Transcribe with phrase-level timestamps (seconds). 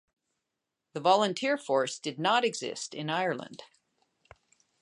[0.93, 3.61] The Volunteer Force did not exist in Ireland.